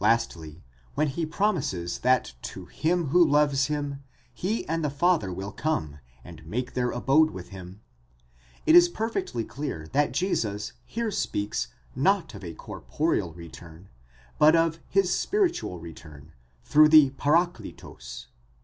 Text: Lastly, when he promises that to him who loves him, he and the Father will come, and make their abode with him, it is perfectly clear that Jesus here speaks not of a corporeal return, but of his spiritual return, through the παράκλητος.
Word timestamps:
Lastly, 0.00 0.64
when 0.96 1.06
he 1.06 1.24
promises 1.24 2.00
that 2.00 2.34
to 2.42 2.64
him 2.66 3.10
who 3.10 3.24
loves 3.24 3.66
him, 3.66 4.02
he 4.34 4.66
and 4.68 4.84
the 4.84 4.90
Father 4.90 5.32
will 5.32 5.52
come, 5.52 6.00
and 6.24 6.44
make 6.44 6.74
their 6.74 6.90
abode 6.90 7.30
with 7.30 7.50
him, 7.50 7.80
it 8.66 8.74
is 8.74 8.88
perfectly 8.88 9.44
clear 9.44 9.86
that 9.92 10.10
Jesus 10.10 10.72
here 10.86 11.12
speaks 11.12 11.68
not 11.94 12.34
of 12.34 12.42
a 12.42 12.52
corporeal 12.52 13.32
return, 13.32 13.88
but 14.40 14.56
of 14.56 14.80
his 14.88 15.16
spiritual 15.16 15.78
return, 15.78 16.32
through 16.64 16.88
the 16.88 17.10
παράκλητος. 17.10 18.26